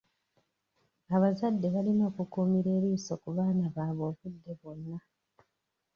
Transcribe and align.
Abazadde 1.15 1.67
balina 1.75 2.03
okukuumira 2.11 2.69
eriiso 2.77 3.13
ku 3.21 3.29
baana 3.37 3.65
baabwe 3.75 4.03
obudde 4.15 4.51
bwonna. 4.59 4.97